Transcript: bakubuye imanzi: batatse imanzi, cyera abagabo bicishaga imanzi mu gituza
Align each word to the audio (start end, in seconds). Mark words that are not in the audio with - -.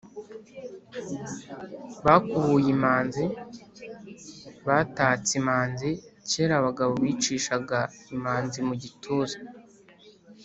bakubuye 2.05 2.67
imanzi: 2.75 3.23
batatse 4.67 5.31
imanzi, 5.41 5.89
cyera 6.29 6.53
abagabo 6.61 6.91
bicishaga 7.03 7.79
imanzi 8.15 8.59
mu 8.67 8.73
gituza 8.83 9.37